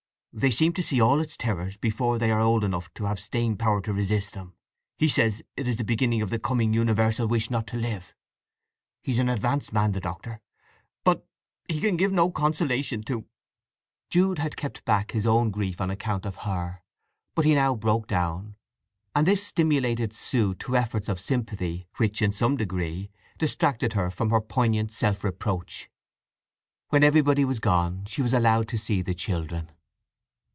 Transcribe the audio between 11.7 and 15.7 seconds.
can give no consolation to—" Jude had kept back his own